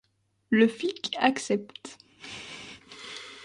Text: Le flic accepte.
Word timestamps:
Le 0.49 0.67
flic 0.67 1.15
accepte. 1.19 1.99